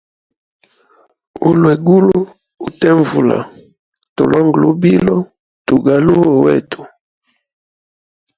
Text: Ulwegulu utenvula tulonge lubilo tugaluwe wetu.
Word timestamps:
Ulwegulu 1.49 2.15
utenvula 2.67 3.37
tulonge 4.15 4.57
lubilo 4.61 5.17
tugaluwe 5.67 6.29
wetu. 6.43 6.81